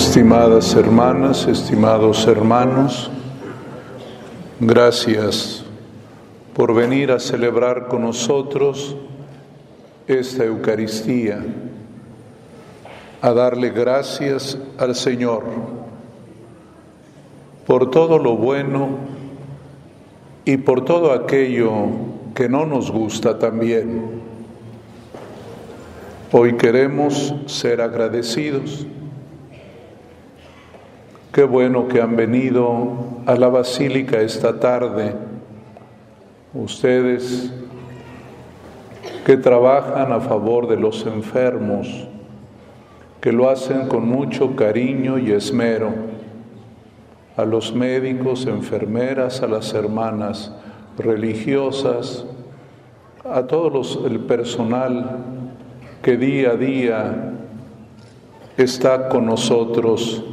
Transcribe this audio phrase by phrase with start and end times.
[0.00, 3.10] Estimadas hermanas, estimados hermanos,
[4.58, 5.62] gracias
[6.54, 8.96] por venir a celebrar con nosotros
[10.08, 11.44] esta Eucaristía,
[13.20, 15.44] a darle gracias al Señor
[17.66, 18.88] por todo lo bueno
[20.46, 21.72] y por todo aquello
[22.34, 24.22] que no nos gusta también.
[26.32, 28.86] Hoy queremos ser agradecidos
[31.32, 35.14] Qué bueno que han venido a la basílica esta tarde.
[36.52, 37.52] Ustedes
[39.24, 42.08] que trabajan a favor de los enfermos,
[43.20, 45.92] que lo hacen con mucho cariño y esmero.
[47.36, 50.52] A los médicos, enfermeras, a las hermanas
[50.98, 52.24] religiosas,
[53.24, 55.18] a todo el personal
[56.02, 57.32] que día a día
[58.56, 60.24] está con nosotros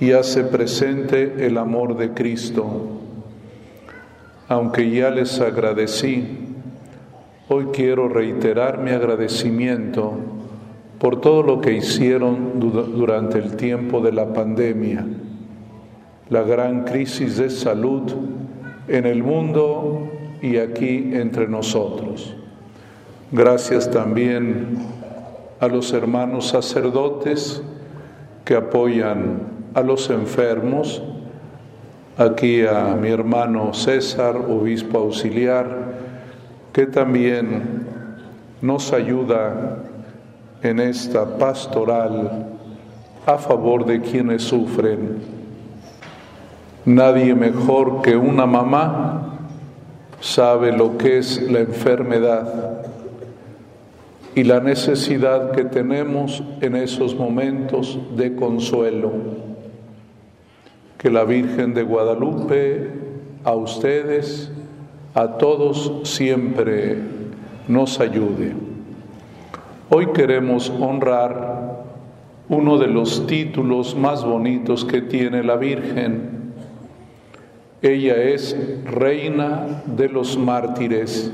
[0.00, 2.64] y hace presente el amor de Cristo.
[4.48, 6.26] Aunque ya les agradecí,
[7.48, 10.14] hoy quiero reiterar mi agradecimiento
[10.98, 15.06] por todo lo que hicieron durante el tiempo de la pandemia,
[16.30, 18.02] la gran crisis de salud
[18.88, 20.10] en el mundo
[20.42, 22.36] y aquí entre nosotros.
[23.32, 24.78] Gracias también
[25.60, 27.62] a los hermanos sacerdotes
[28.44, 31.02] que apoyan a los enfermos,
[32.16, 35.66] aquí a mi hermano César, obispo auxiliar,
[36.72, 37.86] que también
[38.62, 39.78] nos ayuda
[40.62, 42.46] en esta pastoral
[43.26, 45.18] a favor de quienes sufren.
[46.84, 49.38] Nadie mejor que una mamá
[50.20, 52.82] sabe lo que es la enfermedad
[54.34, 59.33] y la necesidad que tenemos en esos momentos de consuelo
[61.04, 62.90] que la Virgen de Guadalupe
[63.44, 64.50] a ustedes,
[65.12, 66.96] a todos siempre
[67.68, 68.54] nos ayude.
[69.90, 71.84] Hoy queremos honrar
[72.48, 76.54] uno de los títulos más bonitos que tiene la Virgen.
[77.82, 81.30] Ella es Reina de los Mártires,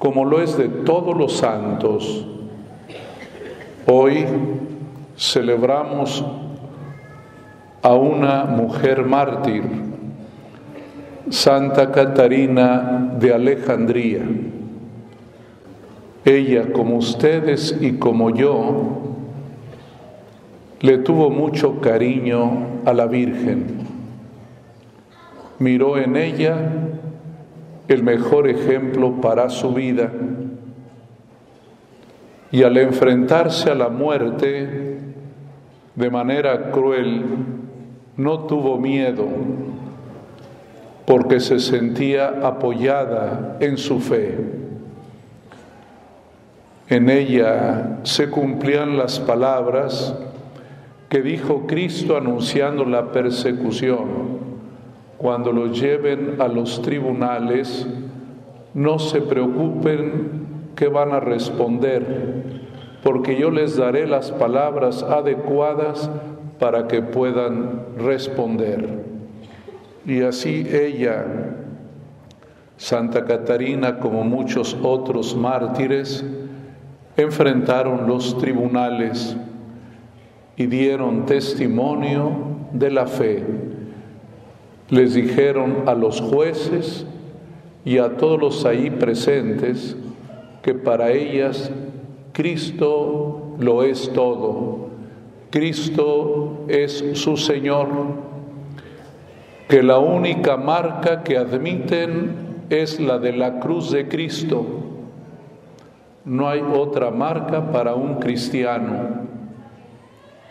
[0.00, 2.26] como lo es de todos los santos.
[3.86, 4.24] Hoy
[5.16, 6.24] celebramos
[7.82, 9.62] a una mujer mártir,
[11.30, 14.22] Santa Catarina de Alejandría.
[16.24, 19.02] Ella, como ustedes y como yo,
[20.80, 23.78] le tuvo mucho cariño a la Virgen.
[25.58, 26.56] Miró en ella
[27.88, 30.12] el mejor ejemplo para su vida
[32.52, 34.98] y al enfrentarse a la muerte
[35.94, 37.24] de manera cruel,
[38.16, 39.26] no tuvo miedo
[41.06, 44.38] porque se sentía apoyada en su fe.
[46.88, 50.14] En ella se cumplían las palabras
[51.08, 54.42] que dijo Cristo anunciando la persecución.
[55.18, 57.86] Cuando los lleven a los tribunales,
[58.74, 60.42] no se preocupen
[60.74, 62.62] que van a responder,
[63.02, 66.10] porque yo les daré las palabras adecuadas
[66.62, 68.88] para que puedan responder.
[70.06, 71.24] Y así ella,
[72.76, 76.24] Santa Catarina, como muchos otros mártires,
[77.16, 79.36] enfrentaron los tribunales
[80.56, 82.30] y dieron testimonio
[82.72, 83.42] de la fe.
[84.88, 87.04] Les dijeron a los jueces
[87.84, 89.96] y a todos los ahí presentes
[90.62, 91.72] que para ellas
[92.32, 94.91] Cristo lo es todo
[95.52, 97.88] Cristo es su Señor,
[99.68, 104.64] que la única marca que admiten es la de la cruz de Cristo.
[106.24, 109.26] No hay otra marca para un cristiano.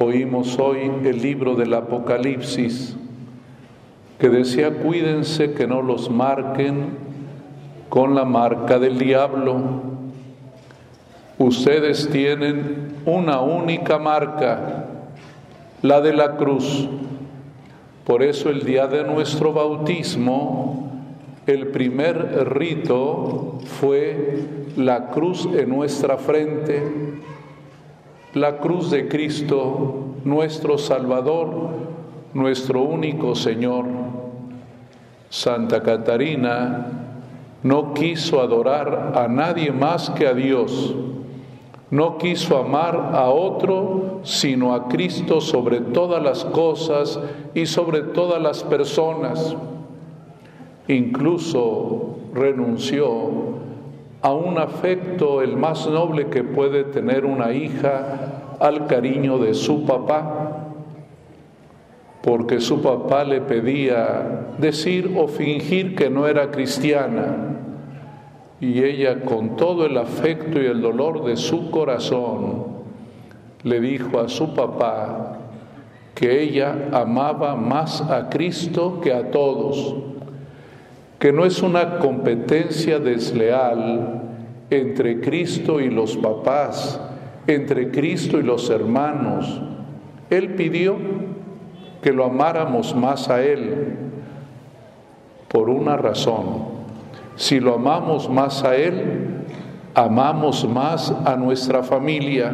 [0.00, 2.96] Oímos hoy el libro del Apocalipsis
[4.18, 6.98] que decía, cuídense que no los marquen
[7.88, 9.58] con la marca del diablo.
[11.38, 14.77] Ustedes tienen una única marca,
[15.82, 16.88] la de la cruz.
[18.04, 20.90] Por eso el día de nuestro bautismo,
[21.46, 24.44] el primer rito fue
[24.76, 26.82] la cruz en nuestra frente,
[28.34, 31.70] la cruz de Cristo, nuestro Salvador,
[32.34, 33.86] nuestro único Señor.
[35.30, 36.86] Santa Catarina
[37.62, 40.94] no quiso adorar a nadie más que a Dios
[41.90, 47.18] No quiso amar a otro sino a Cristo sobre todas las cosas
[47.54, 49.56] y sobre todas las personas.
[50.86, 53.08] Incluso renunció
[54.20, 59.86] a un afecto el más noble que puede tener una hija al cariño de su
[59.86, 60.66] papá,
[62.22, 67.67] porque su papá le pedía decir o fingir que no era cristiana
[68.60, 72.66] y ella con todo el afecto y el dolor de su corazón
[73.62, 75.38] le dijo a su papá
[76.14, 79.94] que ella amaba más a Cristo que a todos,
[81.20, 84.22] que no es una competencia desleal
[84.70, 87.00] entre Cristo y los papás,
[87.46, 89.60] entre Cristo y los hermanos.
[90.30, 90.96] Él pidió
[92.02, 93.96] que lo amáramos más a Él
[95.48, 96.77] por una razón
[97.38, 99.44] si lo amamos más a Él,
[99.94, 102.52] amamos más a nuestra familia.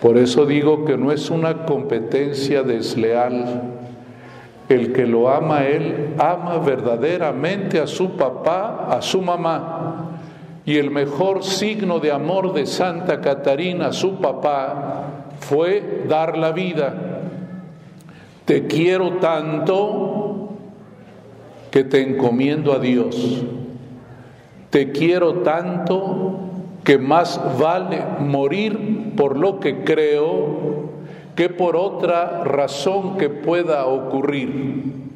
[0.00, 3.74] Por eso digo que no es una competencia desleal.
[4.68, 10.20] El que lo ama a Él, ama verdaderamente a su papá, a su mamá.
[10.64, 15.06] Y el mejor signo de amor de Santa Catarina, su papá,
[15.40, 16.94] fue dar la vida.
[18.44, 20.27] Te quiero tanto
[21.70, 23.42] que te encomiendo a Dios.
[24.70, 26.38] Te quiero tanto
[26.84, 30.88] que más vale morir por lo que creo
[31.34, 35.08] que por otra razón que pueda ocurrir.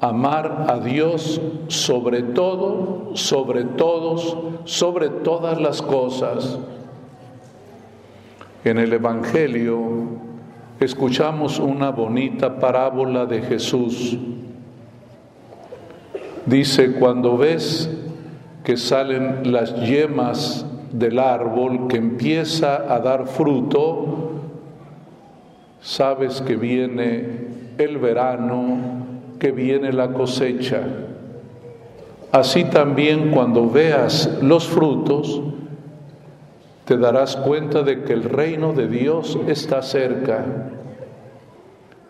[0.00, 6.58] Amar a Dios sobre todo, sobre todos, sobre todas las cosas.
[8.64, 9.78] En el Evangelio
[10.78, 14.18] escuchamos una bonita parábola de Jesús
[16.46, 17.90] Dice, cuando ves
[18.64, 24.32] que salen las yemas del árbol que empieza a dar fruto,
[25.80, 27.48] sabes que viene
[27.78, 28.78] el verano,
[29.38, 30.82] que viene la cosecha.
[32.32, 35.42] Así también cuando veas los frutos,
[36.84, 40.44] te darás cuenta de que el reino de Dios está cerca.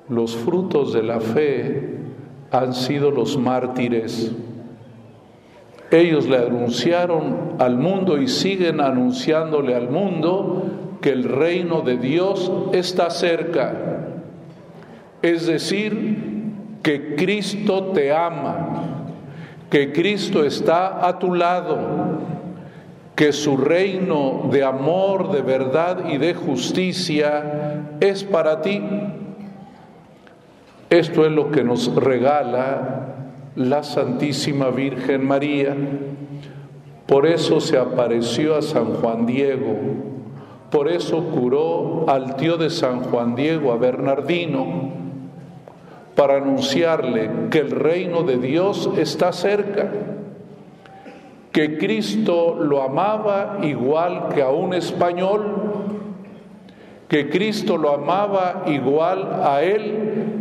[0.08, 1.99] Los frutos de la fe
[2.50, 4.32] han sido los mártires.
[5.90, 10.64] Ellos le anunciaron al mundo y siguen anunciándole al mundo
[11.00, 13.74] que el reino de Dios está cerca.
[15.22, 16.30] Es decir,
[16.82, 19.04] que Cristo te ama,
[19.68, 21.78] que Cristo está a tu lado,
[23.14, 28.80] que su reino de amor, de verdad y de justicia es para ti.
[30.90, 33.14] Esto es lo que nos regala
[33.54, 35.76] la Santísima Virgen María.
[37.06, 39.76] Por eso se apareció a San Juan Diego,
[40.68, 44.90] por eso curó al tío de San Juan Diego, a Bernardino,
[46.16, 49.92] para anunciarle que el reino de Dios está cerca,
[51.52, 55.54] que Cristo lo amaba igual que a un español,
[57.06, 60.39] que Cristo lo amaba igual a él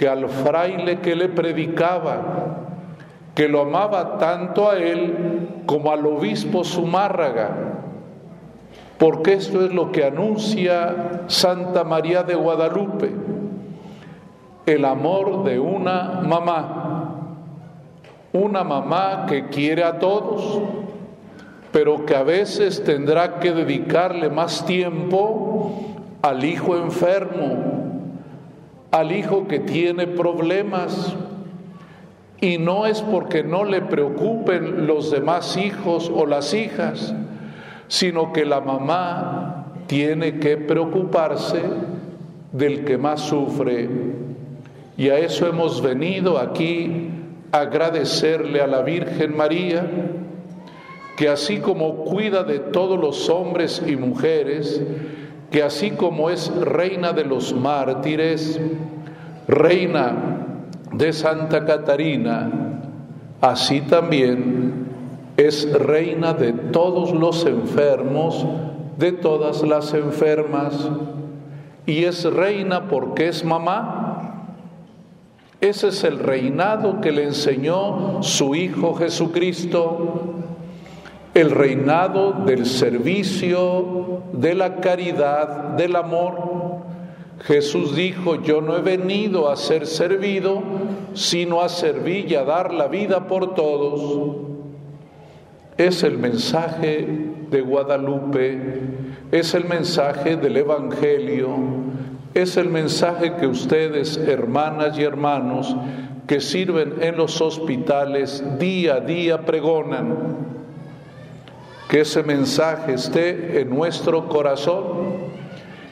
[0.00, 2.22] que al fraile que le predicaba,
[3.34, 7.50] que lo amaba tanto a él como al obispo Zumárraga,
[8.96, 13.10] porque esto es lo que anuncia Santa María de Guadalupe,
[14.64, 17.26] el amor de una mamá,
[18.32, 20.62] una mamá que quiere a todos,
[21.72, 25.72] pero que a veces tendrá que dedicarle más tiempo
[26.22, 27.79] al hijo enfermo,
[28.90, 31.14] al hijo que tiene problemas.
[32.40, 37.14] Y no es porque no le preocupen los demás hijos o las hijas,
[37.88, 41.60] sino que la mamá tiene que preocuparse
[42.52, 43.88] del que más sufre.
[44.96, 47.10] Y a eso hemos venido aquí
[47.52, 49.86] a agradecerle a la Virgen María,
[51.16, 54.80] que así como cuida de todos los hombres y mujeres,
[55.50, 58.60] que así como es reina de los mártires,
[59.48, 60.46] reina
[60.92, 62.50] de Santa Catarina,
[63.40, 64.86] así también
[65.36, 68.46] es reina de todos los enfermos,
[68.96, 70.88] de todas las enfermas,
[71.86, 74.56] y es reina porque es mamá.
[75.60, 80.39] Ese es el reinado que le enseñó su Hijo Jesucristo
[81.34, 86.80] el reinado del servicio, de la caridad, del amor.
[87.44, 90.62] Jesús dijo, yo no he venido a ser servido,
[91.14, 94.36] sino a servir y a dar la vida por todos.
[95.78, 97.06] Es el mensaje
[97.50, 98.58] de Guadalupe
[99.30, 101.56] es el mensaje del Evangelio,
[102.34, 105.76] es el mensaje que ustedes, hermanas y hermanos,
[106.26, 110.59] que sirven en los hospitales día a día pregonan.
[111.90, 114.84] Que ese mensaje esté en nuestro corazón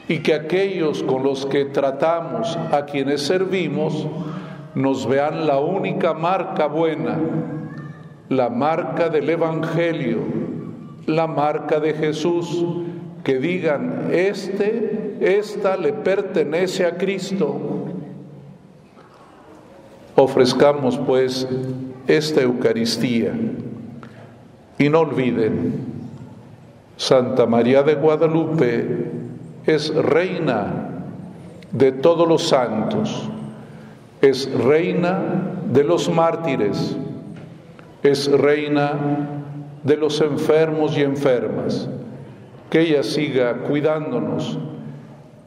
[0.07, 4.07] y que aquellos con los que tratamos, a quienes servimos,
[4.75, 7.19] nos vean la única marca buena,
[8.29, 10.19] la marca del Evangelio,
[11.05, 12.65] la marca de Jesús,
[13.25, 17.59] que digan, este, esta le pertenece a Cristo.
[20.15, 21.45] Ofrezcamos pues
[22.07, 23.33] esta Eucaristía
[24.79, 25.73] y no olviden,
[26.95, 29.11] Santa María de Guadalupe
[29.65, 31.03] es reina
[31.71, 33.29] de todos los santos,
[34.21, 35.19] es reina
[35.71, 36.95] de los mártires,
[38.03, 38.93] es reina
[39.83, 41.89] de los enfermos y enfermas.
[42.69, 44.57] Que ella siga cuidándonos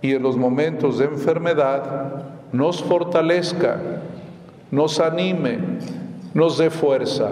[0.03, 3.79] y en los momentos de enfermedad nos fortalezca,
[4.71, 5.59] nos anime,
[6.35, 7.31] nos dé fuerza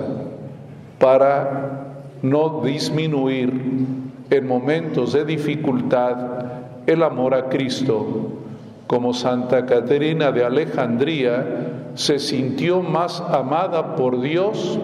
[0.99, 1.80] para
[2.23, 3.53] no disminuir
[4.31, 6.17] en momentos de dificultad
[6.87, 8.33] el amor a Cristo,
[8.87, 14.79] como Santa Caterina de Alejandría se sintió más amada por Dios,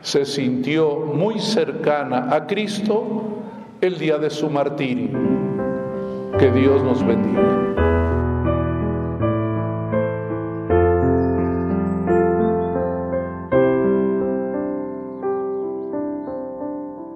[0.00, 3.42] se sintió muy cercana a Cristo
[3.80, 5.18] el día de su martirio.
[6.38, 7.63] Que Dios nos bendiga.